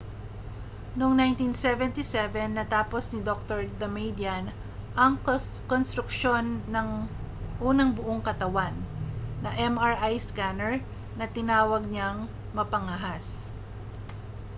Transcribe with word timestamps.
noong 0.99 1.13
1977 1.13 2.57
natapos 2.59 3.03
ni 3.13 3.19
dr 3.29 3.59
damadian 3.81 4.45
ang 5.03 5.13
konstruksyon 5.71 6.45
ng 6.73 6.89
unang 7.69 7.91
buong-katawan 7.97 8.73
na 9.45 9.49
mri 9.75 10.15
scanner 10.27 10.73
na 11.21 11.25
tinawag 11.35 11.81
niyang 11.91 12.19
mapangahas 12.57 13.25